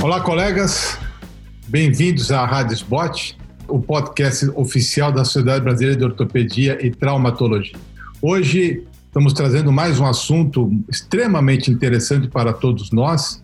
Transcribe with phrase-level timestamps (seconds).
[0.00, 0.96] Olá, colegas.
[1.66, 7.76] Bem-vindos à Rádio Spot, o podcast oficial da Sociedade Brasileira de Ortopedia e Traumatologia.
[8.22, 13.42] Hoje estamos trazendo mais um assunto extremamente interessante para todos nós,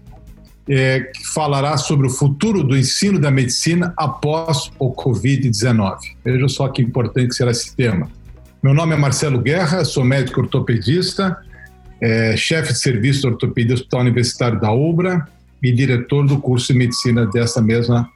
[0.69, 5.97] é, que falará sobre o futuro do ensino da medicina após o Covid-19.
[6.25, 8.09] Veja só que importante será esse tema.
[8.63, 11.37] Meu nome é Marcelo Guerra, sou médico ortopedista,
[12.01, 15.29] é, chefe de serviço de ortopedia do Hospital Universitário da UBRA
[15.65, 18.09] e diretor do curso de medicina dessa mesma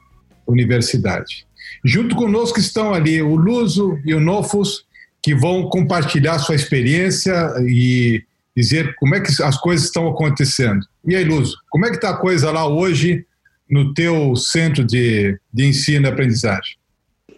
[0.47, 1.47] universidade.
[1.83, 4.85] Junto conosco estão ali o Luso e o Nofus,
[5.21, 7.33] que vão compartilhar sua experiência
[7.67, 8.23] e
[8.55, 10.79] dizer como é que as coisas estão acontecendo.
[11.05, 13.25] E aí, Luso, como é que está a coisa lá hoje
[13.69, 16.77] no teu centro de, de ensino e aprendizagem?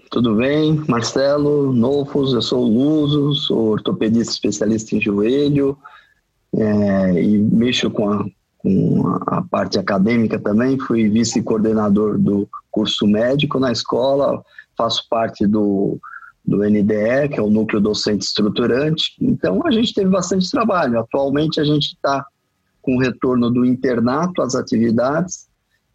[0.09, 5.77] Tudo bem, Marcelo, Nofos, eu sou o Luso, sou ortopedista especialista em joelho
[6.53, 8.25] é, e mexo com a,
[8.61, 14.43] com a parte acadêmica também, fui vice-coordenador do curso médico na escola,
[14.77, 15.99] faço parte do
[16.43, 19.13] do NDE, que é o Núcleo Docente Estruturante.
[19.21, 20.99] Então, a gente teve bastante trabalho.
[20.99, 22.25] Atualmente, a gente está
[22.81, 25.47] com o retorno do internato às atividades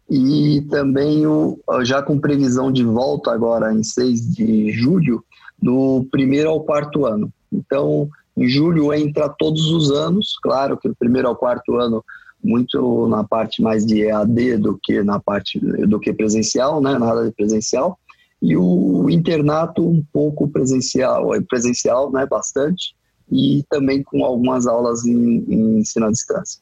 [0.09, 5.23] e também o, já com previsão de volta agora em 6 de julho,
[5.61, 7.31] do primeiro ao quarto ano.
[7.51, 12.03] Então, em julho entra todos os anos, claro que do primeiro ao quarto ano
[12.43, 17.25] muito na parte mais de EAD do que na parte do que presencial, né, nada
[17.25, 17.99] de presencial,
[18.41, 22.95] e o internato um pouco presencial, é presencial, né, bastante,
[23.31, 26.61] e também com algumas aulas em, em ensino à distância.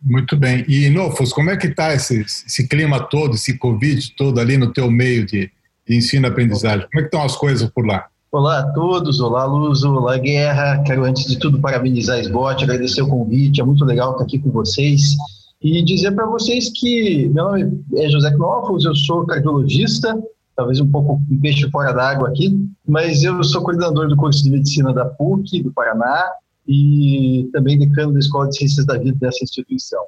[0.00, 0.64] Muito bem.
[0.68, 4.72] E, Nofos, como é que está esse, esse, clima todo, esse Covid todo ali no
[4.72, 5.50] teu meio de,
[5.86, 6.88] de ensino e aprendizagem?
[6.90, 8.06] Como é que estão as coisas por lá?
[8.30, 10.82] Olá a todos, olá Luzo, olá Guerra.
[10.82, 14.38] Quero antes de tudo parabenizar a SBOT, agradecer o convite, é muito legal estar aqui
[14.38, 15.16] com vocês
[15.62, 20.14] e dizer para vocês que meu nome é José Knofos, eu sou cardiologista,
[20.54, 24.50] talvez um pouco um peixe fora d'água aqui, mas eu sou coordenador do curso de
[24.50, 26.26] medicina da PUC, do Paraná,
[26.66, 30.04] e também decano da Escola de Ciências da Vida dessa instituição.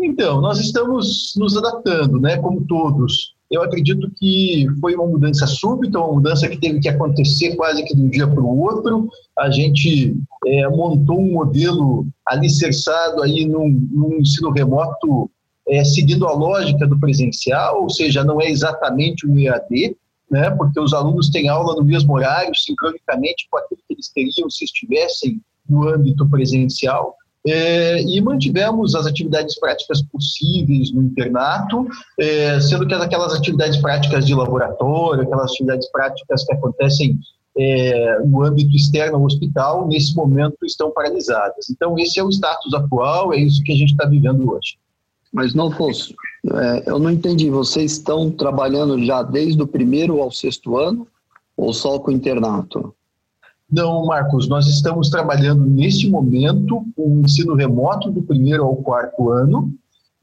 [0.00, 3.34] Então, nós estamos nos adaptando, né, como todos.
[3.50, 7.94] Eu acredito que foi uma mudança súbita, uma mudança que teve que acontecer quase que
[7.94, 9.08] de um dia para o outro.
[9.38, 10.14] A gente
[10.46, 15.30] é, montou um modelo alicerçado aí num, num ensino remoto
[15.68, 19.96] é, seguindo a lógica do presencial, ou seja, não é exatamente um EAD,
[20.30, 24.50] né, porque os alunos têm aula no mesmo horário, sincronicamente com aquilo que eles teriam
[24.50, 27.14] se estivessem no âmbito presencial.
[27.50, 31.86] É, e mantivemos as atividades práticas possíveis no internato,
[32.18, 37.18] é, sendo que aquelas atividades práticas de laboratório, aquelas atividades práticas que acontecem
[37.56, 41.70] é, no âmbito externo ao hospital, nesse momento estão paralisadas.
[41.70, 44.76] Então, esse é o status atual, é isso que a gente está vivendo hoje.
[45.32, 46.14] Mas não fosse.
[46.52, 47.50] É, eu não entendi.
[47.50, 51.06] Vocês estão trabalhando já desde o primeiro ao sexto ano
[51.56, 52.94] ou só com o internato?
[53.70, 59.72] Não, Marcos, nós estamos trabalhando neste momento o ensino remoto do primeiro ao quarto ano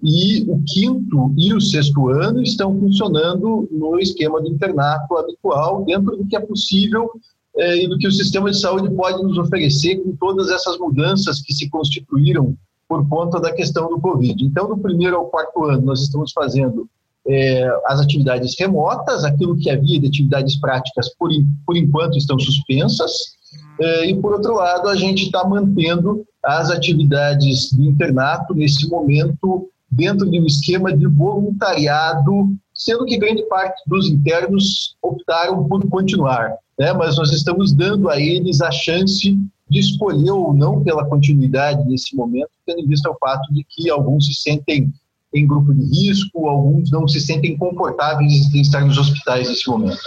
[0.01, 6.17] e o quinto e o sexto ano estão funcionando no esquema do internato habitual, dentro
[6.17, 7.09] do que é possível
[7.55, 11.41] é, e do que o sistema de saúde pode nos oferecer com todas essas mudanças
[11.41, 12.55] que se constituíram
[12.87, 14.43] por conta da questão do Covid.
[14.43, 16.87] Então, do primeiro ao quarto ano, nós estamos fazendo
[17.27, 21.29] é, as atividades remotas, aquilo que havia de atividades práticas, por,
[21.65, 23.34] por enquanto, estão suspensas.
[23.79, 29.69] É, e, por outro lado, a gente está mantendo as atividades do internato, nesse momento,
[29.91, 36.53] dentro de um esquema de voluntariado, sendo que grande parte dos internos optaram por continuar.
[36.77, 36.93] Né?
[36.93, 39.37] Mas nós estamos dando a eles a chance
[39.69, 43.89] de escolher ou não pela continuidade nesse momento, tendo em vista o fato de que
[43.89, 44.93] alguns se sentem
[45.33, 49.99] em grupo de risco, alguns não se sentem confortáveis em estar nos hospitais nesse momento.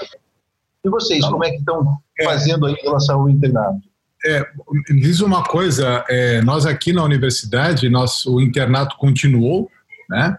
[0.84, 2.24] E vocês, como é que estão é.
[2.24, 3.78] fazendo aí em relação ao internato?
[4.24, 4.44] É,
[4.90, 9.70] diz uma coisa, é, nós aqui na universidade, nós, o internato continuou,
[10.10, 10.36] né?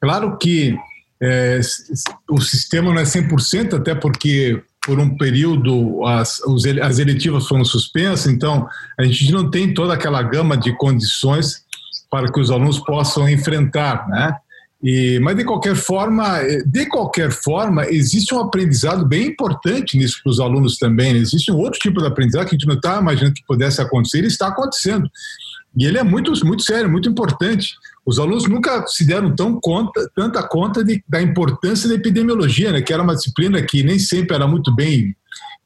[0.00, 0.76] Claro que
[1.20, 1.60] é,
[2.30, 6.40] o sistema não é 100%, até porque por um período as,
[6.82, 8.66] as eletivas foram suspensas, então
[8.98, 11.62] a gente não tem toda aquela gama de condições
[12.10, 14.34] para que os alunos possam enfrentar, né?
[14.82, 20.30] E, mas de qualquer forma, de qualquer forma, existe um aprendizado bem importante nisso para
[20.30, 21.16] os alunos também.
[21.16, 24.22] Existe um outro tipo de aprendizado que a gente não está imaginando que pudesse acontecer,
[24.22, 25.10] e está acontecendo.
[25.76, 27.74] E ele é muito, muito sério, muito importante.
[28.06, 32.80] Os alunos nunca se deram tão conta, tanta conta de, da importância da epidemiologia, né,
[32.80, 35.14] que era uma disciplina que nem sempre era muito bem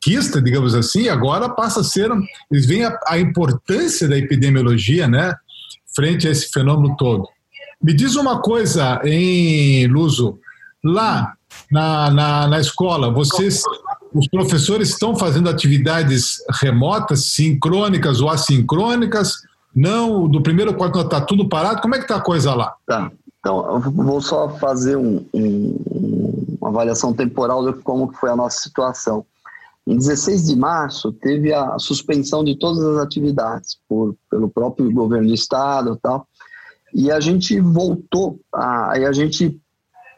[0.00, 2.10] quista, digamos assim, agora passa a ser,
[2.50, 5.32] eles veem a, a importância da epidemiologia, né,
[5.94, 7.28] frente a esse fenômeno todo.
[7.82, 10.38] Me diz uma coisa, em Luso,
[10.84, 11.34] lá
[11.70, 13.62] na, na, na escola, vocês,
[14.14, 19.42] os professores estão fazendo atividades remotas, sincrônicas ou assincrônicas?
[19.74, 21.80] Não, do primeiro quarto está tudo parado.
[21.80, 22.74] Como é que está a coisa lá?
[22.86, 23.10] Tá.
[23.40, 28.60] Então, eu vou só fazer um, um, uma avaliação temporal de como foi a nossa
[28.60, 29.24] situação.
[29.84, 35.26] Em 16 de março, teve a suspensão de todas as atividades por, pelo próprio governo
[35.26, 36.28] do estado e tal.
[36.94, 39.58] E a gente voltou, aí a gente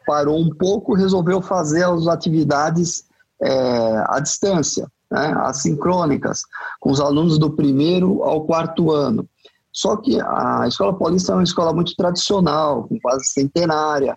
[0.06, 3.04] parou um pouco, resolveu fazer as atividades
[3.40, 6.42] é, à distância, né, assincrônicas,
[6.80, 9.28] com os alunos do primeiro ao quarto ano.
[9.72, 14.16] Só que a Escola Paulista é uma escola muito tradicional, quase centenária,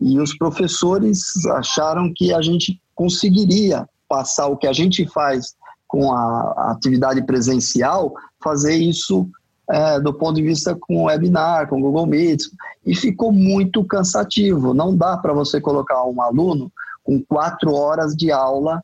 [0.00, 5.54] e os professores acharam que a gente conseguiria passar o que a gente faz
[5.86, 8.12] com a atividade presencial,
[8.42, 9.28] fazer isso
[9.70, 12.44] é, do ponto de vista com webinar, com Google Meet,
[12.84, 14.72] e ficou muito cansativo.
[14.72, 16.70] Não dá para você colocar um aluno
[17.02, 18.82] com quatro horas de aula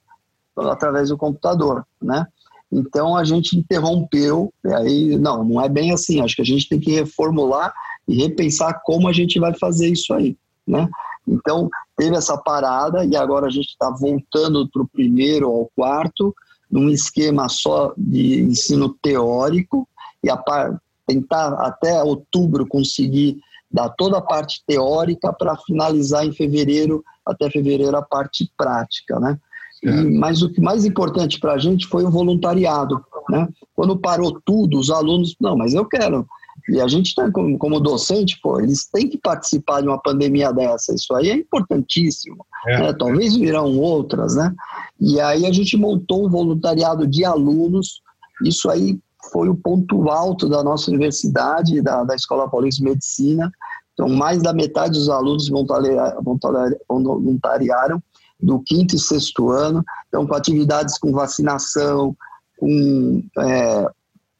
[0.56, 2.26] através do computador, né?
[2.70, 6.20] Então a gente interrompeu, e aí não, não é bem assim.
[6.20, 7.73] Acho que a gente tem que reformular
[8.08, 10.37] e repensar como a gente vai fazer isso aí,
[10.67, 10.88] né?
[11.29, 16.34] Então teve essa parada e agora a gente está voltando para o primeiro ao quarto
[16.70, 19.87] num esquema só de ensino teórico
[20.22, 23.38] e a par, tentar até outubro conseguir
[23.70, 29.38] dar toda a parte teórica para finalizar em fevereiro, até fevereiro, a parte prática, né?
[29.82, 30.02] E, é.
[30.19, 33.48] mas o que mais importante para a gente foi o voluntariado, né?
[33.74, 36.26] Quando parou tudo, os alunos, não, mas eu quero.
[36.69, 40.52] E a gente tá como, como docente, pô, eles têm que participar de uma pandemia
[40.52, 40.94] dessa.
[40.94, 42.44] Isso aí é importantíssimo.
[42.69, 42.78] É.
[42.78, 42.92] Né?
[42.92, 44.54] Talvez virão outras, né?
[45.00, 48.00] E aí a gente montou um voluntariado de alunos.
[48.44, 48.98] Isso aí
[49.30, 53.50] foi o ponto alto da nossa universidade, da, da Escola Paulista de Medicina.
[53.92, 58.02] Então, mais da metade dos alunos voluntariaram
[58.40, 62.16] do quinto e sexto ano, então, com atividades com vacinação,
[62.58, 63.86] com é,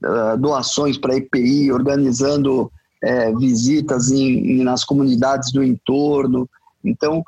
[0.05, 6.51] é doações para a EPI, organizando é, visitas em, em, nas comunidades do entorno.
[6.85, 7.23] Então,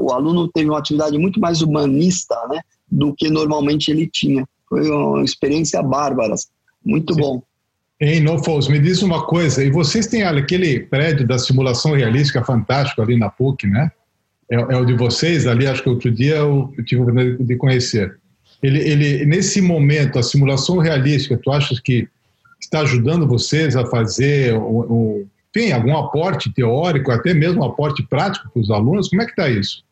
[0.00, 2.60] o aluno teve uma atividade muito mais humanista né,
[2.90, 4.48] do que normalmente ele tinha.
[4.68, 6.34] Foi uma experiência bárbara.
[6.84, 7.20] Muito Sim.
[7.20, 7.42] bom.
[8.00, 13.02] Em Norfolk, me diz uma coisa, e vocês têm aquele prédio da simulação realística fantástico
[13.02, 13.90] ali na PUC, né?
[14.50, 17.36] É, é o de vocês ali, acho que outro dia eu, eu tive o prazer
[17.38, 18.18] de conhecer.
[18.62, 22.08] Ele, ele, nesse momento, a simulação realística, tu achas que
[22.58, 28.02] está ajudando vocês a fazer um, um, tem algum aporte teórico, até mesmo um aporte
[28.08, 29.08] prático para os alunos?
[29.08, 29.84] Como é que está isso?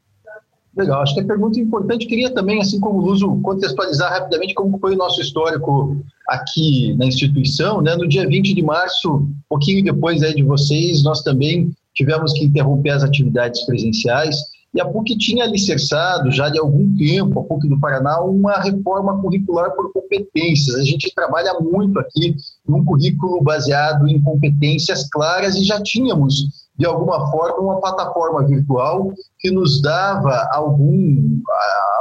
[0.78, 2.06] Legal, acho que a pergunta é importante.
[2.06, 5.96] Queria também, assim como o Luso, contextualizar rapidamente como foi o nosso histórico
[6.28, 7.82] aqui na instituição.
[7.82, 7.96] Né?
[7.96, 12.90] No dia 20 de março, pouquinho depois aí de vocês, nós também tivemos que interromper
[12.90, 14.36] as atividades presenciais.
[14.72, 19.20] E a PUC tinha alicerçado já de algum tempo, a PUC do Paraná, uma reforma
[19.20, 20.76] curricular por competências.
[20.76, 22.36] A gente trabalha muito aqui
[22.68, 29.12] num currículo baseado em competências claras e já tínhamos de alguma forma, uma plataforma virtual
[29.38, 31.40] que nos dava algum,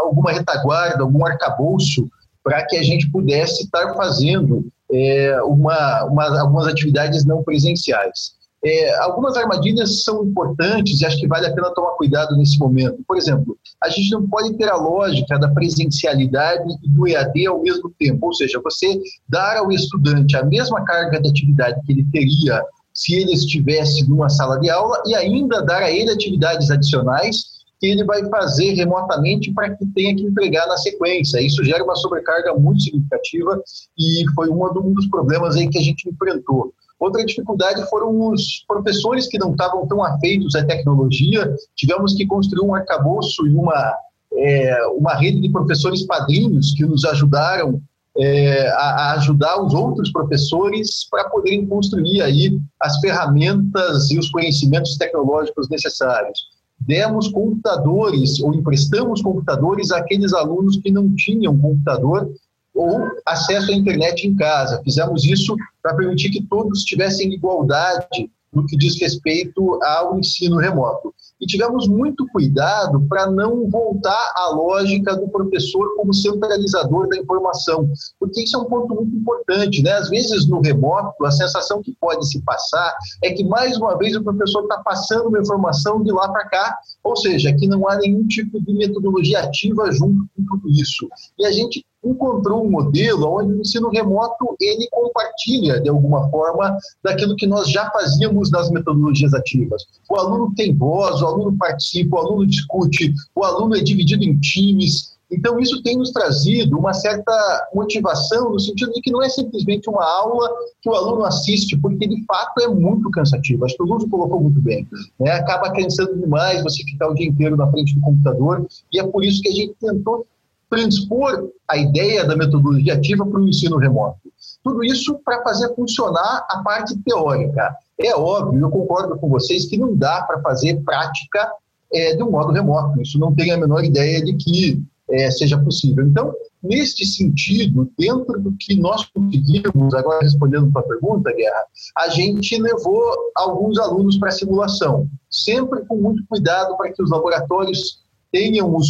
[0.01, 2.07] alguma retaguarda, algum arcabouço
[2.43, 8.37] para que a gente pudesse estar fazendo é, uma, uma, algumas atividades não presenciais.
[8.63, 12.97] É, algumas armadilhas são importantes e acho que vale a pena tomar cuidado nesse momento.
[13.07, 17.61] Por exemplo, a gente não pode ter a lógica da presencialidade e do EAD ao
[17.61, 18.99] mesmo tempo, ou seja, você
[19.29, 22.63] dar ao estudante a mesma carga de atividade que ele teria
[22.97, 27.85] se ele estivesse numa sala de aula e ainda dar a ele atividades adicionais que
[27.85, 31.39] ele vai fazer remotamente para que tenha que entregar na sequência.
[31.39, 33.61] Isso gera uma sobrecarga muito significativa
[33.95, 36.73] e foi um dos problemas aí que a gente enfrentou.
[36.99, 41.53] Outra dificuldade foram os professores que não estavam tão afeitos à tecnologia.
[41.75, 43.93] Tivemos que construir um arcabouço e uma,
[44.33, 47.79] é, uma rede de professores padrinhos que nos ajudaram
[48.17, 54.97] é, a, ajudar os outros professores para poderem construir aí as ferramentas e os conhecimentos
[54.97, 56.47] tecnológicos necessários.
[56.79, 62.31] Demos computadores ou emprestamos computadores àqueles alunos que não tinham computador
[62.73, 64.81] ou acesso à internet em casa.
[64.83, 71.13] Fizemos isso para permitir que todos tivessem igualdade no que diz respeito ao ensino remoto
[71.39, 77.89] e tivemos muito cuidado para não voltar à lógica do professor como centralizador da informação,
[78.19, 79.91] porque isso é um ponto muito importante, né?
[79.93, 84.15] Às vezes no remoto a sensação que pode se passar é que mais uma vez
[84.15, 87.97] o professor está passando uma informação de lá para cá, ou seja, que não há
[87.97, 91.07] nenhum tipo de metodologia ativa junto com tudo isso.
[91.37, 96.77] E a gente encontrou um modelo onde o ensino remoto ele compartilha de alguma forma
[97.03, 99.83] daquilo que nós já fazíamos nas metodologias ativas.
[100.09, 104.37] O aluno tem voz, o aluno participa, o aluno discute, o aluno é dividido em
[104.39, 105.17] times.
[105.29, 109.89] Então, isso tem nos trazido uma certa motivação, no sentido de que não é simplesmente
[109.89, 110.49] uma aula
[110.81, 113.65] que o aluno assiste, porque de fato é muito cansativo.
[113.65, 114.87] Acho que o Lúcio colocou muito bem.
[115.19, 115.31] Né?
[115.31, 119.23] Acaba cansando demais você ficar o dia inteiro na frente do computador, e é por
[119.23, 120.25] isso que a gente tentou
[120.69, 124.19] transpor a ideia da metodologia ativa para o ensino remoto.
[124.63, 127.75] Tudo isso para fazer funcionar a parte teórica.
[127.99, 131.51] É óbvio, eu concordo com vocês que não dá para fazer prática
[131.93, 133.01] é, de um modo remoto.
[133.01, 136.05] Isso não tem a menor ideia de que é, seja possível.
[136.05, 141.63] Então, neste sentido, dentro do que nós conseguimos, agora respondendo a tua pergunta, Guerra,
[141.97, 147.09] a gente levou alguns alunos para a simulação, sempre com muito cuidado para que os
[147.09, 148.87] laboratórios tenham os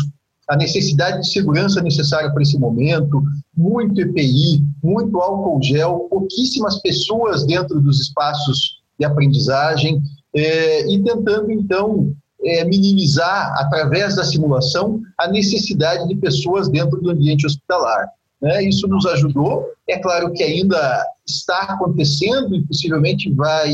[0.49, 3.21] a necessidade de segurança necessária para esse momento,
[3.55, 10.01] muito EPI, muito álcool gel, pouquíssimas pessoas dentro dos espaços de aprendizagem,
[10.33, 12.13] é, e tentando, então,
[12.43, 18.07] é, minimizar, através da simulação, a necessidade de pessoas dentro do ambiente hospitalar.
[18.41, 18.63] Né?
[18.63, 19.65] Isso nos ajudou.
[19.87, 23.73] É claro que ainda está acontecendo e possivelmente vai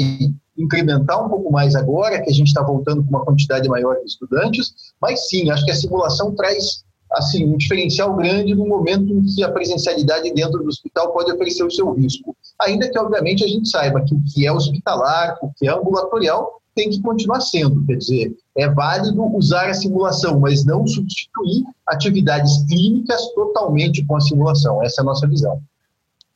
[0.57, 4.05] incrementar um pouco mais agora, que a gente está voltando com uma quantidade maior de
[4.05, 9.23] estudantes, mas sim, acho que a simulação traz assim um diferencial grande no momento em
[9.23, 12.35] que a presencialidade dentro do hospital pode oferecer o seu risco.
[12.61, 16.59] Ainda que, obviamente, a gente saiba que o que é hospitalar, o que é ambulatorial,
[16.75, 17.85] tem que continuar sendo.
[17.85, 24.21] Quer dizer, é válido usar a simulação, mas não substituir atividades clínicas totalmente com a
[24.21, 24.81] simulação.
[24.83, 25.61] Essa é a nossa visão.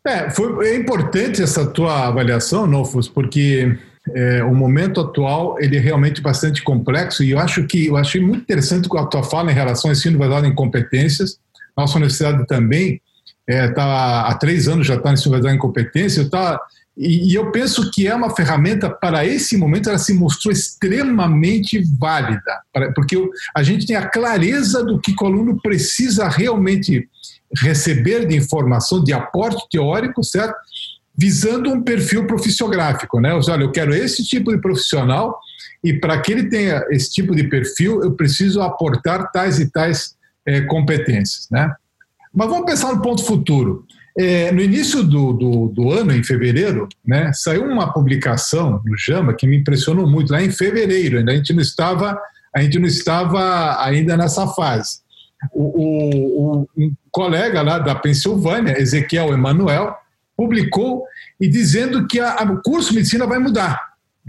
[0.06, 3.78] É, foi, é importante essa tua avaliação, Nofus, porque
[4.16, 8.22] é, o momento atual ele é realmente bastante complexo e eu acho que eu achei
[8.22, 11.40] muito interessante a tua fala em relação ao ensino baseado em competências.
[11.76, 13.02] Nossa universidade também
[13.48, 16.30] está é, tá, há três anos já está no ensino baseado em competências.
[16.30, 16.60] Tá,
[16.98, 21.84] e, e, eu penso que é uma ferramenta para esse momento ela se mostrou extremamente
[22.00, 22.62] válida,
[22.96, 23.16] porque
[23.56, 27.08] a gente tem a clareza do que o aluno precisa realmente
[27.56, 30.56] receber de informação, de aporte teórico, certo?
[31.18, 33.34] Visando um perfil profissiográfico, né?
[33.34, 35.40] Olha, eu quero esse tipo de profissional
[35.84, 40.16] e para que ele tenha esse tipo de perfil, eu preciso aportar tais e tais
[40.46, 41.74] é, competências, né?
[42.34, 43.86] Mas vamos pensar no ponto futuro.
[44.20, 49.36] É, no início do, do, do, ano, em fevereiro, né, saiu uma publicação no JAMA
[49.36, 52.20] que me impressionou muito, lá em fevereiro, ainda a gente não estava,
[52.56, 55.02] a gente não estava ainda nessa fase.
[55.54, 59.96] O, o, o um colega lá da Pensilvânia, Ezequiel Emanuel,
[60.38, 61.03] publicou
[61.41, 63.77] e dizendo que a, a, o curso de medicina vai mudar.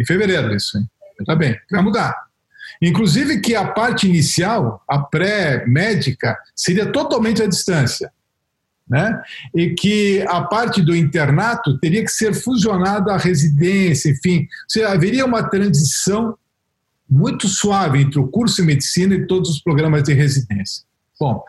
[0.01, 0.79] Em fevereiro, isso.
[1.27, 2.15] Tá bem, vai mudar.
[2.81, 8.11] Inclusive que a parte inicial, a pré-médica, seria totalmente à distância.
[8.89, 9.21] Né?
[9.55, 14.49] E que a parte do internato teria que ser fusionada à residência, enfim.
[14.67, 16.39] Seja, haveria uma transição
[17.11, 20.85] muito suave entre o curso de medicina e todos os programas de residência.
[21.21, 21.43] Bom,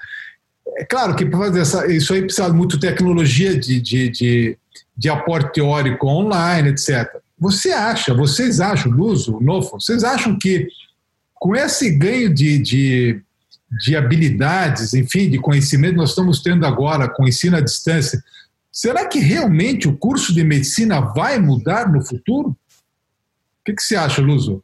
[0.79, 4.57] é claro que para fazer essa, isso aí precisa muito tecnologia de, de, de,
[4.95, 7.05] de, aporte teórico online, etc.
[7.38, 10.69] Você acha, vocês acham, Luso, Nofo, vocês acham que
[11.36, 13.21] com esse ganho de, de,
[13.83, 18.24] de habilidades, enfim, de conhecimento nós estamos tendo agora com o ensino à distância,
[18.71, 22.51] será que realmente o curso de medicina vai mudar no futuro?
[22.51, 22.57] O
[23.65, 24.63] que, que você acha, Luso?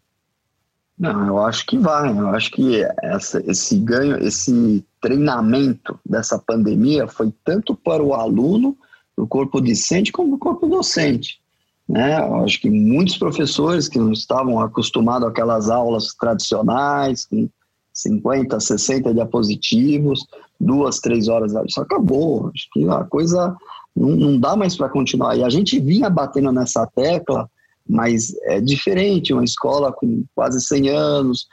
[0.98, 2.10] Não, eu acho que vai.
[2.18, 8.78] Eu acho que essa, esse ganho, esse treinamento dessa pandemia foi tanto para o aluno,
[9.18, 11.40] o corpo discente, como o corpo docente.
[11.88, 12.20] Né?
[12.20, 17.50] Eu acho que muitos professores que não estavam acostumados àquelas aulas tradicionais, com
[17.94, 20.26] 50, 60 diapositivos,
[20.60, 22.52] duas, três horas, isso acabou.
[22.54, 23.56] Acho que a coisa
[23.96, 25.38] não, não dá mais para continuar.
[25.38, 27.50] E a gente vinha batendo nessa tecla
[27.88, 31.48] mas é diferente, uma escola com quase 100 anos,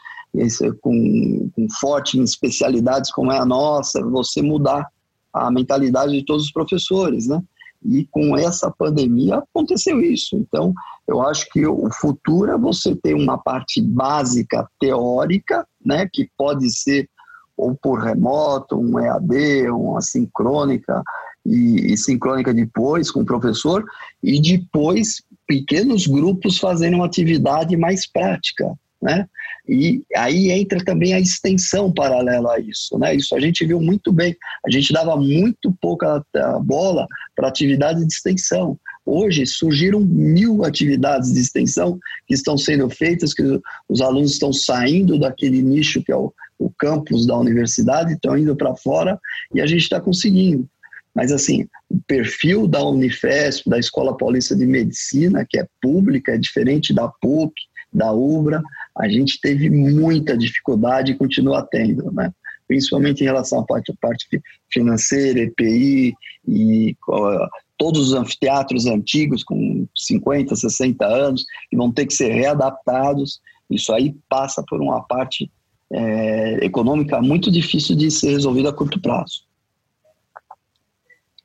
[0.80, 4.86] com, com forte em especialidades como é a nossa, você mudar
[5.32, 7.42] a mentalidade de todos os professores, né?
[7.84, 10.36] E com essa pandemia aconteceu isso.
[10.36, 10.72] Então,
[11.06, 16.70] eu acho que o futuro é você ter uma parte básica teórica, né, que pode
[16.70, 17.08] ser
[17.56, 21.02] ou por remoto, um EAD, uma sincrônica,
[21.44, 23.84] e, e sincrônica depois com o professor,
[24.22, 25.22] e depois
[25.52, 29.26] pequenos grupos fazendo uma atividade mais prática, né?
[29.68, 33.14] E aí entra também a extensão paralela a isso, né?
[33.14, 34.35] Isso a gente viu muito bem.
[34.66, 36.25] A gente dava muito pouca
[36.64, 37.06] bola
[37.37, 38.78] para atividade de extensão.
[39.04, 43.42] Hoje surgiram mil atividades de extensão que estão sendo feitas, que
[43.88, 48.56] os alunos estão saindo daquele nicho que é o, o campus da universidade, estão indo
[48.56, 49.21] para fora
[49.54, 50.66] e a gente está conseguindo.
[51.14, 56.38] Mas, assim, o perfil da Unifesp, da Escola Paulista de Medicina, que é pública, é
[56.38, 57.52] diferente da PUC,
[57.92, 58.62] da UBRA,
[58.97, 62.33] a gente teve muita dificuldade e continua tendo, né?
[62.66, 64.26] principalmente em relação à parte, parte
[64.71, 66.14] financeira, EPI
[66.49, 72.33] e uh, todos os anfiteatros antigos com 50, 60 anos, que vão ter que ser
[72.33, 73.40] readaptados.
[73.69, 75.50] Isso aí passa por uma parte
[75.92, 79.42] é, econômica muito difícil de ser resolvida a curto prazo.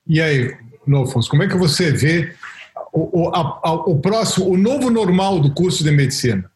[0.08, 2.34] E aí, Nofos, como é que você vê
[2.94, 6.50] o, o, a, o próximo, o novo normal do curso de medicina?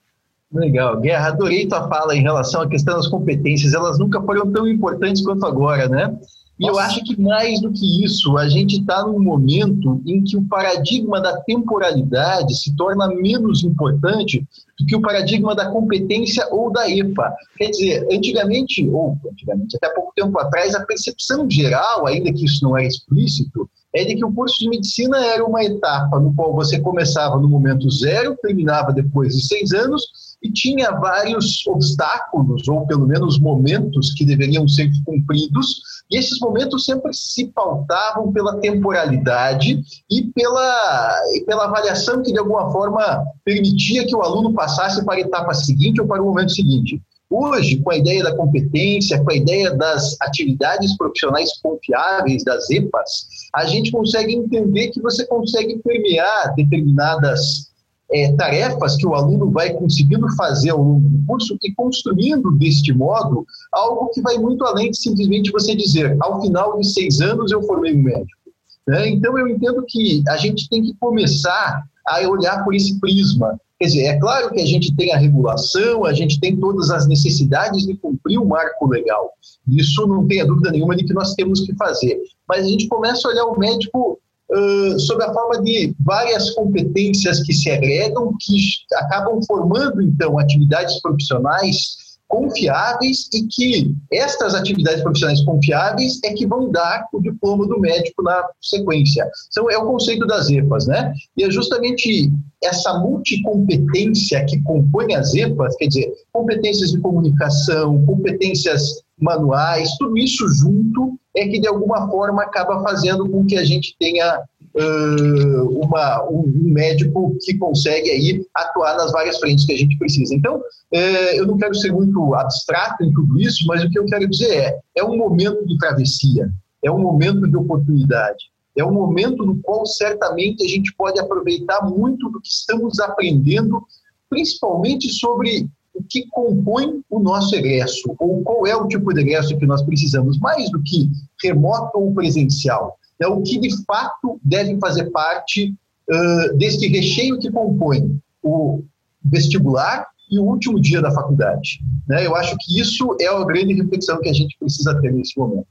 [0.53, 0.99] Legal.
[0.99, 3.73] Guerra, adorei tua fala em relação à questão das competências.
[3.73, 6.13] Elas nunca foram tão importantes quanto agora, né?
[6.61, 10.37] E eu acho que mais do que isso, a gente está num momento em que
[10.37, 16.71] o paradigma da temporalidade se torna menos importante do que o paradigma da competência ou
[16.71, 17.33] da EPA.
[17.57, 22.63] Quer dizer, antigamente, ou antigamente, até pouco tempo atrás, a percepção geral, ainda que isso
[22.63, 26.53] não é explícito, é de que o curso de medicina era uma etapa no qual
[26.53, 30.03] você começava no momento zero, terminava depois de seis anos
[30.43, 36.83] e tinha vários obstáculos, ou pelo menos momentos que deveriam ser cumpridos, e esses momentos
[36.83, 44.05] sempre se pautavam pela temporalidade e pela, e pela avaliação que, de alguma forma, permitia
[44.05, 47.01] que o aluno passasse para a etapa seguinte ou para o momento seguinte.
[47.29, 53.27] Hoje, com a ideia da competência, com a ideia das atividades profissionais confiáveis, das EPAs,
[53.55, 57.70] a gente consegue entender que você consegue permear determinadas
[58.11, 62.93] é, tarefas que o aluno vai conseguindo fazer ao longo do curso e construindo deste
[62.93, 67.51] modo algo que vai muito além de simplesmente você dizer, ao final de seis anos
[67.51, 68.41] eu formei um médico.
[68.87, 69.09] Né?
[69.09, 73.59] Então eu entendo que a gente tem que começar a olhar por esse prisma.
[73.79, 77.07] Quer dizer, é claro que a gente tem a regulação, a gente tem todas as
[77.07, 79.31] necessidades de cumprir o marco legal.
[79.67, 82.19] Isso não tenha dúvida nenhuma de que nós temos que fazer.
[82.47, 84.19] Mas a gente começa a olhar o médico
[84.51, 88.57] uh, sob a forma de várias competências que se agregam, que
[88.93, 96.71] acabam formando, então, atividades profissionais confiáveis e que estas atividades profissionais confiáveis é que vão
[96.71, 99.29] dar o diploma do médico na sequência.
[99.49, 101.13] Então, é o conceito das EPAs, né?
[101.35, 102.31] E é justamente
[102.63, 110.47] essa multicompetência que compõe as EPAs, quer dizer, competências de comunicação, competências manuais, tudo isso
[110.49, 114.43] junto é que de alguma forma acaba fazendo com que a gente tenha
[114.75, 120.33] uh, uma, um, médico que consegue aí atuar nas várias frentes que a gente precisa.
[120.33, 124.05] Então, uh, eu não quero ser muito abstrato em tudo isso, mas o que eu
[124.05, 126.51] quero dizer é, é um momento de travessia,
[126.83, 131.81] é um momento de oportunidade, é um momento no qual certamente a gente pode aproveitar
[131.89, 133.83] muito do que estamos aprendendo,
[134.29, 135.67] principalmente sobre
[136.01, 139.83] o que compõe o nosso egresso, ou qual é o tipo de egresso que nós
[139.83, 141.09] precisamos, mais do que
[141.43, 142.97] remoto ou presencial.
[143.19, 145.73] É o que de fato deve fazer parte
[146.09, 148.83] uh, deste recheio que compõe o
[149.23, 151.79] vestibular e o último dia da faculdade.
[152.07, 152.25] Né?
[152.25, 155.67] Eu acho que isso é a grande reflexão que a gente precisa ter nesse momento.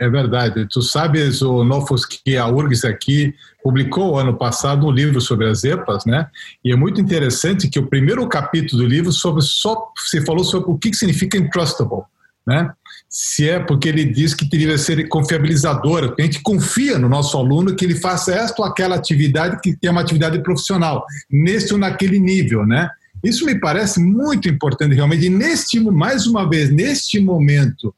[0.00, 0.66] É verdade.
[0.70, 5.64] Tu sabes, o Nofos, que a URGS aqui publicou ano passado um livro sobre as
[5.64, 6.28] EPAs, né?
[6.64, 10.70] E é muito interessante que o primeiro capítulo do livro sobre só se falou sobre
[10.70, 12.02] o que significa entrustable,
[12.46, 12.70] né?
[13.08, 17.36] Se é porque ele diz que deveria ser confiabilizadora, porque a gente confia no nosso
[17.36, 21.78] aluno que ele faça esta ou aquela atividade que é uma atividade profissional, nesse ou
[21.78, 22.88] naquele nível, né?
[23.24, 25.26] Isso me parece muito importante realmente.
[25.26, 27.92] E neste, mais uma vez, neste momento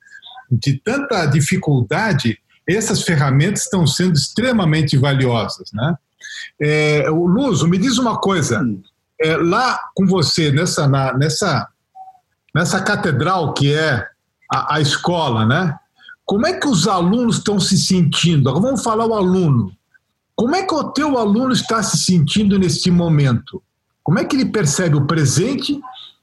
[0.51, 5.71] de tanta dificuldade, essas ferramentas estão sendo extremamente valiosas.
[5.73, 5.95] Né?
[6.61, 8.63] É, o Luso, me diz uma coisa,
[9.21, 11.69] é, lá com você, nessa, na, nessa,
[12.55, 14.07] nessa catedral que é
[14.51, 15.77] a, a, escola, né?
[16.25, 18.49] como é que os alunos estão se sentindo?
[18.49, 19.73] Agora vamos falar o aluno.
[20.35, 23.63] Como é que o teu aluno está se sentindo neste momento?
[24.03, 25.79] Como é que ele percebe o presente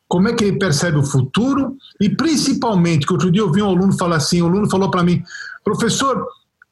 [0.08, 3.70] como é que ele percebe o futuro e principalmente, que outro dia eu vi um
[3.70, 5.22] aluno falar assim, o aluno falou para mim,
[5.64, 6.26] professor,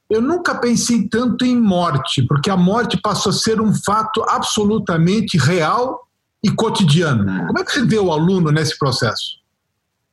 [0.10, 5.38] eu nunca pensei tanto em morte, porque a morte passou a ser um fato absolutamente
[5.38, 6.08] real
[6.44, 7.30] e cotidiano.
[7.30, 7.46] É.
[7.48, 9.40] Como é que você vê o aluno nesse processo?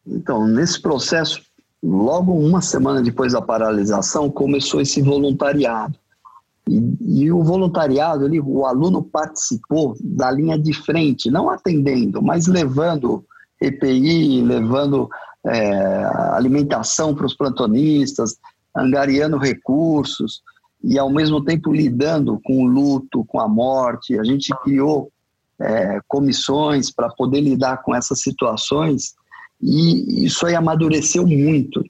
[0.07, 1.43] Então, nesse processo,
[1.83, 5.95] logo uma semana depois da paralisação, começou esse voluntariado.
[6.69, 12.47] E, e, o voluntariado ali, o aluno participou da linha de frente, não atendendo, mas
[12.47, 13.25] levando
[13.61, 15.09] EPI, levando
[15.45, 18.37] é, alimentação para os plantonistas,
[18.77, 20.41] angariando recursos
[20.83, 24.19] e ao mesmo tempo lidando com o luto, com a morte.
[24.19, 25.11] A gente criou
[25.61, 29.15] é, comissões para poder lidar com essas situações
[29.61, 31.85] e isso aí amadureceu muito.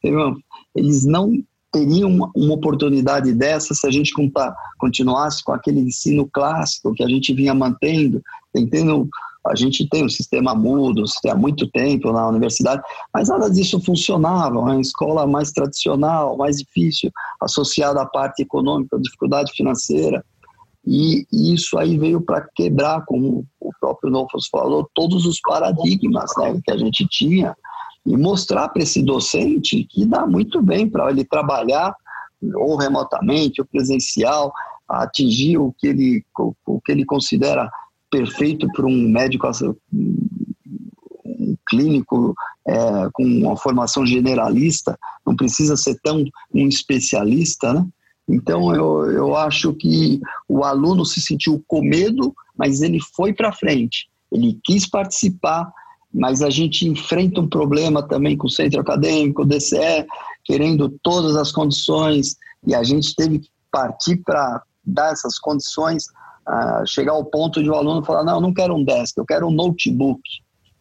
[0.75, 1.33] Eles não
[1.73, 7.03] teria uma, uma, oportunidade dessa se a gente contar, continuasse com aquele ensino clássico que
[7.03, 8.23] a gente vinha mantendo,
[8.55, 9.09] entendendo?
[9.45, 12.81] A gente tem um sistema mudo há muito tempo na universidade,
[13.13, 14.61] mas nada disso funcionava.
[14.61, 20.25] Uma escola mais tradicional, mais difícil, associada à parte econômica, dificuldade financeira.
[20.87, 26.61] E, isso aí veio para quebrar, como o próprio Nofos falou, todos os paradigmas né,
[26.65, 27.57] que a gente tinha
[28.05, 31.95] e mostrar para esse docente que dá muito bem para ele trabalhar
[32.57, 34.53] ou remotamente ou presencial,
[34.88, 36.25] atingir o que ele,
[36.67, 37.71] o que ele considera
[38.11, 39.49] perfeito para um médico,
[39.93, 42.35] um clínico
[42.67, 47.87] é, com uma formação generalista, não precisa ser tão um especialista, né?
[48.29, 53.53] Então, eu, eu acho que o aluno se sentiu com medo, mas ele foi para
[53.53, 54.09] frente.
[54.31, 55.71] Ele quis participar,
[56.12, 60.07] mas a gente enfrenta um problema também com o centro acadêmico, o DCE,
[60.44, 66.05] querendo todas as condições, e a gente teve que partir para dar essas condições,
[66.48, 69.25] uh, chegar ao ponto de o aluno falar, não, eu não quero um desk, eu
[69.25, 70.20] quero um notebook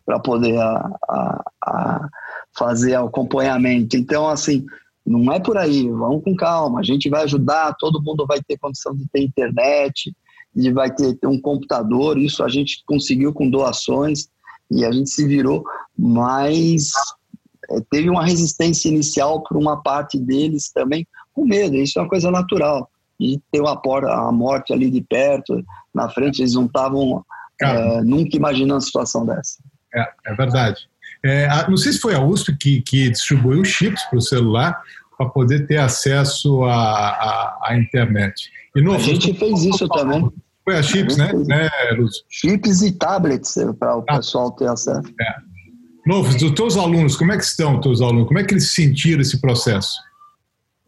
[0.05, 2.09] para poder a, a, a
[2.57, 3.95] fazer o acompanhamento.
[3.95, 4.65] Então, assim,
[5.05, 8.57] não é por aí, vamos com calma, a gente vai ajudar, todo mundo vai ter
[8.57, 10.13] condição de ter internet,
[10.53, 14.27] de vai ter, ter um computador, isso a gente conseguiu com doações,
[14.71, 15.63] e a gente se virou,
[15.97, 16.91] mas
[17.69, 22.09] é, teve uma resistência inicial por uma parte deles também com medo, isso é uma
[22.09, 22.89] coisa natural.
[23.19, 27.23] E ter uma porta, a morte ali de perto, na frente, eles não estavam
[27.61, 29.59] é, nunca imaginando uma situação dessa.
[29.93, 30.89] É, é verdade.
[31.23, 34.81] É, não sei se foi a USP que, que distribuiu chips para o celular
[35.15, 38.49] para poder ter acesso à, à, à internet.
[38.75, 40.27] E no, a gente fez isso também.
[40.63, 41.31] Foi a chips, né?
[41.97, 42.23] Lúcio?
[42.29, 44.17] Chips e tablets eh, para o ah.
[44.17, 45.07] pessoal ter acesso.
[45.19, 45.51] É.
[46.05, 48.27] Novos, dos teus alunos, como é que estão os teus alunos?
[48.27, 49.93] Como é que eles sentiram esse processo?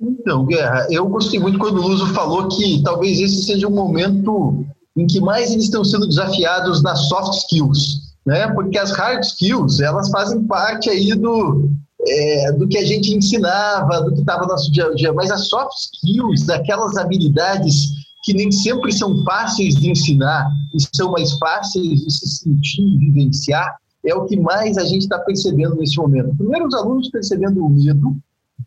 [0.01, 4.65] Então, Guerra, eu gostei muito quando o Luso falou que talvez esse seja o momento
[4.97, 8.47] em que mais eles estão sendo desafiados nas soft skills, né?
[8.53, 11.69] Porque as hard skills, elas fazem parte aí do,
[12.05, 15.31] é, do que a gente ensinava, do que estava no nosso dia a dia, mas
[15.31, 21.33] as soft skills, aquelas habilidades que nem sempre são fáceis de ensinar e são mais
[21.37, 25.97] fáceis de se sentir e vivenciar, é o que mais a gente está percebendo nesse
[25.97, 26.35] momento.
[26.35, 28.15] Primeiro, os alunos percebendo o medo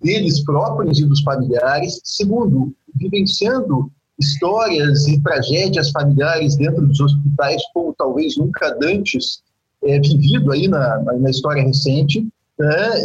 [0.01, 2.01] deles próprios e dos familiares.
[2.05, 9.43] Segundo, vivenciando histórias e tragédias familiares dentro dos hospitais, como talvez nunca antes
[9.85, 12.27] é, vivido aí na, na história recente.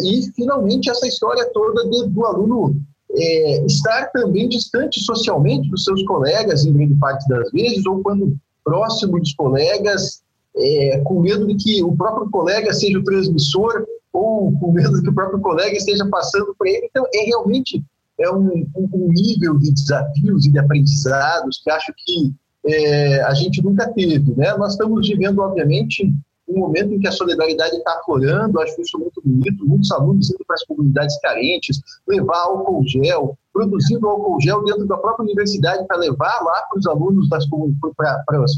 [0.03, 2.81] E, finalmente, essa história toda de, do aluno
[3.15, 8.36] é, estar também distante socialmente dos seus colegas, em grande parte das vezes, ou quando
[8.63, 10.21] próximo dos colegas,
[10.56, 15.04] é, com medo de que o próprio colega seja o transmissor, ou com medo de
[15.04, 16.88] que o próprio colega esteja passando para ele.
[16.89, 17.84] Então, é realmente
[18.19, 22.34] é um, um, nível de desafios e de aprendizados que acho que
[22.65, 24.36] é, a gente nunca teve.
[24.36, 24.56] Né?
[24.58, 26.13] Nós estamos vivendo, obviamente,
[26.51, 30.43] um momento em que a solidariedade está aflorando, acho isso muito bonito, muitos alunos indo
[30.45, 35.97] para as comunidades carentes, levar álcool gel, produzindo álcool gel dentro da própria universidade para
[35.97, 37.45] levar lá para os alunos das
[37.95, 38.51] para, os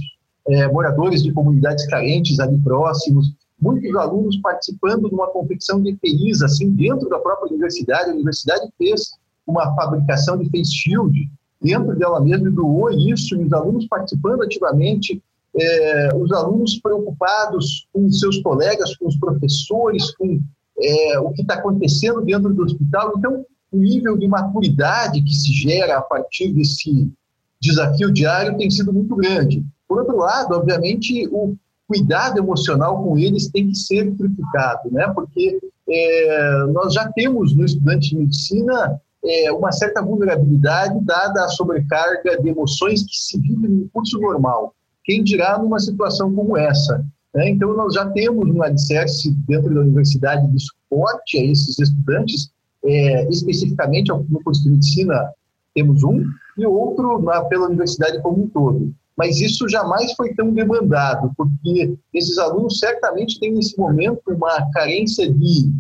[0.48, 6.42] é, moradores de comunidades carentes ali próximos, muitos alunos participando de uma competição de EPIs,
[6.42, 9.12] assim, dentro da própria universidade, a universidade fez
[9.48, 11.30] uma fabricação de face shield
[11.62, 15.24] dentro dela mesma doou isso, e os alunos participando ativamente
[15.56, 20.40] é, os alunos preocupados com seus colegas, com os professores, com
[20.80, 23.14] é, o que está acontecendo dentro do hospital.
[23.18, 27.12] Então, o nível de maturidade que se gera a partir desse
[27.60, 29.64] desafio diário tem sido muito grande.
[29.88, 31.56] Por outro lado, obviamente, o
[31.88, 35.12] cuidado emocional com eles tem que ser triplicado, né?
[35.14, 41.50] porque é, nós já temos no estudante de medicina é, uma certa vulnerabilidade dada a
[41.50, 47.06] sobrecarga de emoções que se vive no curso normal quem dirá numa situação como essa.
[47.34, 47.50] Né?
[47.50, 52.52] Então, nós já temos um alicerce dentro da universidade de suporte a esses estudantes,
[52.86, 55.32] é, especificamente no curso de medicina,
[55.74, 56.24] temos um,
[56.58, 58.94] e outro na, pela universidade como um todo.
[59.18, 65.32] Mas isso jamais foi tão demandado, porque esses alunos certamente têm nesse momento uma carência
[65.32, 65.72] de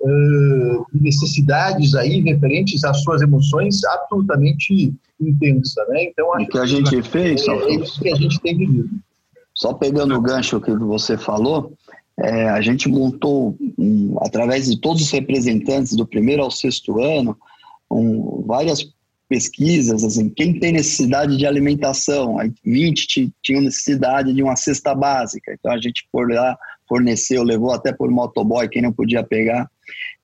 [0.00, 6.04] uh, necessidades aí referentes às suas emoções absolutamente intensa, né?
[6.04, 8.90] Então acho que a gente que fez, é, é isso que a gente tem vivido.
[9.54, 11.72] Só pegando o gancho que você falou,
[12.20, 17.36] é, a gente montou, um, através de todos os representantes do primeiro ao sexto ano,
[17.90, 18.84] um, várias
[19.28, 25.52] pesquisas, assim, quem tem necessidade de alimentação, aí 20 tinham necessidade de uma cesta básica,
[25.52, 26.56] então a gente por lá
[26.88, 29.70] forneceu, levou até por motoboy, quem não podia pegar.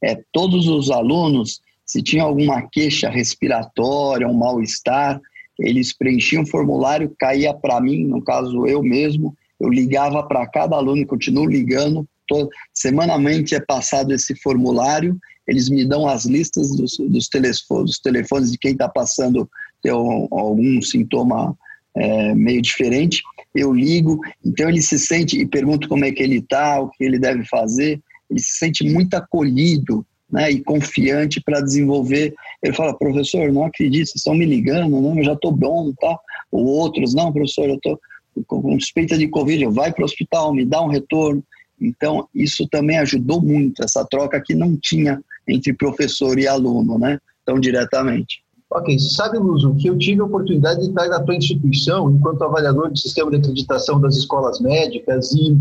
[0.02, 5.20] É, todos os alunos se tinha alguma queixa respiratória, um mal-estar,
[5.58, 10.76] eles preenchiam o formulário, caía para mim, no caso eu mesmo, eu ligava para cada
[10.76, 12.06] aluno e continuo ligando.
[12.26, 17.98] Todo, semanalmente é passado esse formulário, eles me dão as listas dos, dos, telefones, dos
[17.98, 19.48] telefones de quem está passando
[19.86, 21.54] algum sintoma
[21.94, 23.22] é, meio diferente.
[23.54, 27.04] Eu ligo, então ele se sente e pergunto como é que ele está, o que
[27.04, 28.00] ele deve fazer.
[28.34, 32.34] Ele se sente muito acolhido né, e confiante para desenvolver.
[32.60, 36.18] Ele fala, professor, não acredito, vocês estão me ligando, não, eu já estou bom, tá?
[36.50, 38.00] Ou outros, não, professor, eu estou
[38.48, 41.42] com suspeita de Covid, vai para o hospital, me dá um retorno.
[41.80, 47.20] Então, isso também ajudou muito, essa troca que não tinha entre professor e aluno, né?
[47.44, 48.42] Tão diretamente.
[48.70, 52.90] Ok, sabe, Luzo, que eu tive a oportunidade de estar na tua instituição enquanto avaliador
[52.90, 55.56] do sistema de acreditação das escolas médicas e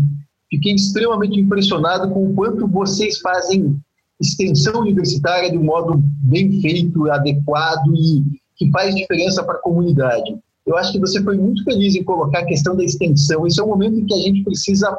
[0.54, 3.76] fiquei extremamente impressionado com o quanto vocês fazem
[4.20, 8.24] extensão universitária de um modo bem feito, adequado e
[8.56, 12.40] que faz diferença para a comunidade eu acho que você foi muito feliz em colocar
[12.40, 13.46] a questão da extensão.
[13.46, 14.98] Esse é o momento em que a gente precisa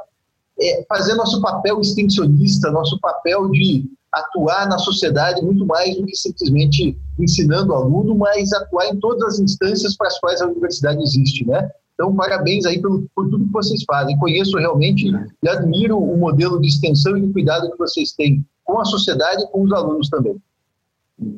[0.61, 6.15] é, fazer nosso papel extensionista, nosso papel de atuar na sociedade muito mais do que
[6.15, 11.01] simplesmente ensinando o aluno, mas atuar em todas as instâncias para as quais a universidade
[11.01, 11.69] existe, né?
[11.95, 14.17] Então, parabéns aí por, por tudo que vocês fazem.
[14.17, 18.79] Conheço realmente e admiro o modelo de extensão e de cuidado que vocês têm com
[18.79, 20.35] a sociedade e com os alunos também.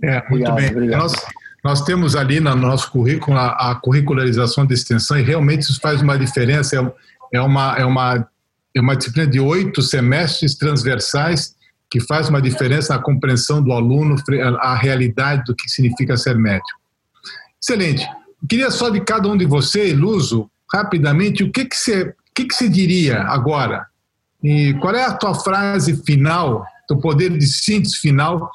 [0.04, 0.70] É, muito obrigado, bem.
[0.72, 1.02] Obrigado.
[1.02, 1.14] Nós,
[1.64, 6.02] nós temos ali no nosso currículo a, a curricularização de extensão e realmente isso faz
[6.02, 6.76] uma diferença.
[6.76, 8.28] É, é, uma, é, uma,
[8.76, 11.56] é uma disciplina de oito semestres transversais
[11.90, 14.16] que faz uma diferença na compreensão do aluno,
[14.60, 16.80] a realidade do que significa ser médico.
[17.62, 18.08] Excelente.
[18.48, 22.54] Queria só de cada um de vocês, Luso, rapidamente, o que, que, você, que, que
[22.54, 23.86] você diria agora?
[24.44, 28.50] E qual é a tua frase final do poder de síntese final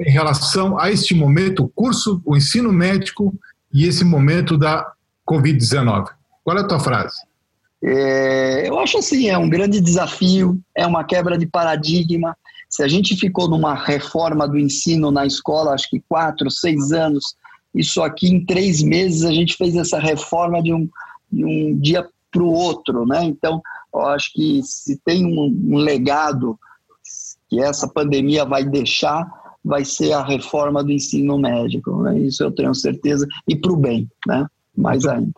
[0.00, 3.34] em relação a este momento, o curso, o ensino médico
[3.72, 4.92] e esse momento da
[5.28, 6.08] Covid-19.
[6.44, 7.16] Qual é a tua frase?
[7.82, 12.36] É, eu acho assim, é um grande desafio, é uma quebra de paradigma.
[12.68, 17.34] Se a gente ficou numa reforma do ensino na escola, acho que quatro, seis anos,
[17.74, 20.88] isso aqui em três meses a gente fez essa reforma de um,
[21.30, 23.24] de um dia para o outro, né?
[23.24, 23.60] Então,
[23.92, 26.58] eu acho que se tem um, um legado
[27.48, 29.28] que essa pandemia vai deixar
[29.64, 32.02] vai ser a reforma do ensino médico.
[32.02, 32.20] Né?
[32.20, 34.46] Isso eu tenho certeza, e para o bem, né?
[34.76, 35.32] mais ainda.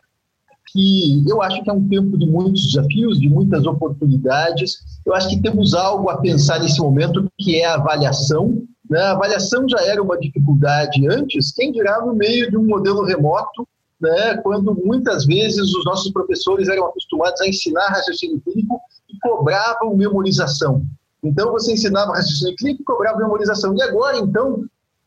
[0.71, 4.79] Que eu acho que é um tempo de muitos desafios, de muitas oportunidades.
[5.05, 8.63] Eu acho que temos algo a pensar nesse momento, que é a avaliação.
[8.93, 9.01] Né?
[9.01, 13.67] A avaliação já era uma dificuldade antes, quem dirá no meio de um modelo remoto,
[13.99, 14.37] né?
[14.43, 18.79] quando muitas vezes os nossos professores eram acostumados a ensinar raciocínio clínico
[19.09, 20.83] e cobravam memorização.
[21.25, 23.75] Então, você ensinava raciocínio clínico e cobrava memorização.
[23.75, 24.63] E agora, então,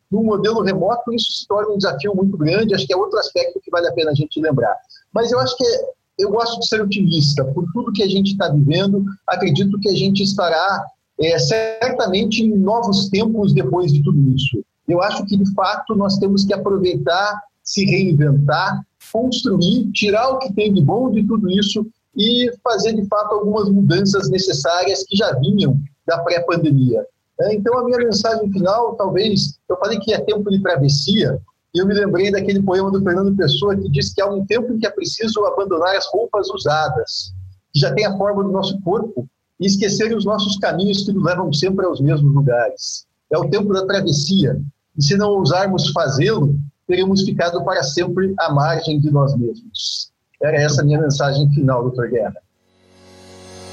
[0.09, 2.73] no modelo remoto, isso se torna um desafio muito grande.
[2.73, 4.75] Acho que é outro aspecto que vale a pena a gente lembrar.
[5.13, 7.45] Mas eu acho que é, eu gosto de ser otimista.
[7.45, 10.87] Por tudo que a gente está vivendo, acredito que a gente estará
[11.19, 14.63] é, certamente em novos tempos depois de tudo isso.
[14.87, 20.53] Eu acho que, de fato, nós temos que aproveitar, se reinventar, construir, tirar o que
[20.53, 25.33] tem de bom de tudo isso e fazer, de fato, algumas mudanças necessárias que já
[25.39, 27.05] vinham da pré-pandemia.
[27.41, 31.39] É, então, a minha mensagem final, talvez, eu falei que é tempo de travessia,
[31.73, 34.71] e eu me lembrei daquele poema do Fernando Pessoa que diz que há um tempo
[34.71, 37.33] em que é preciso abandonar as roupas usadas,
[37.73, 39.27] que já têm a forma do nosso corpo,
[39.59, 43.05] e esquecer os nossos caminhos que nos levam sempre aos mesmos lugares.
[43.31, 44.59] É o tempo da travessia,
[44.97, 50.11] e se não ousarmos fazê-lo, teremos ficado para sempre à margem de nós mesmos.
[50.41, 52.35] Era essa a minha mensagem final, doutor Guerra.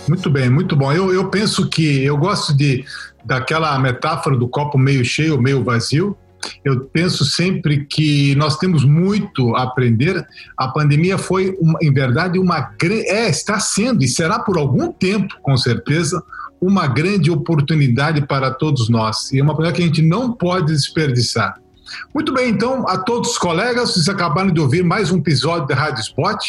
[0.09, 0.93] Muito bem, muito bom.
[0.93, 2.85] Eu, eu penso que eu gosto de
[3.25, 6.17] daquela metáfora do copo meio cheio meio vazio.
[6.65, 10.27] Eu penso sempre que nós temos muito a aprender.
[10.57, 15.35] A pandemia foi, uma, em verdade, uma é está sendo e será por algum tempo,
[15.43, 16.23] com certeza,
[16.61, 20.73] uma grande oportunidade para todos nós e é uma coisa que a gente não pode
[20.73, 21.61] desperdiçar.
[22.15, 25.75] Muito bem, então, a todos os colegas, vocês acabaram de ouvir mais um episódio da
[25.75, 26.41] Rádio Spot,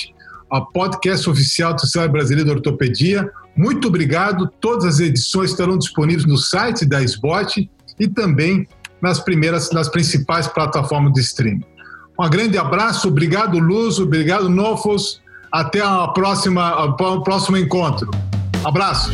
[0.50, 3.30] a podcast oficial do Sociedade Brasileira de Ortopedia.
[3.56, 4.48] Muito obrigado.
[4.62, 8.68] Todas as edições estarão disponíveis no site da SBOT e também
[9.04, 11.66] nas primeiras, nas principais plataformas de streaming.
[12.18, 15.22] Um grande abraço, obrigado Luzo, obrigado Nofos.
[15.52, 18.10] Até a próxima, o próximo encontro.
[18.63, 19.12] Abraço.